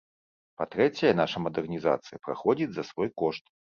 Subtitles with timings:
[0.61, 3.45] Па-трэцяе, наша мадэрнізацыя праходзіць за свой кошт.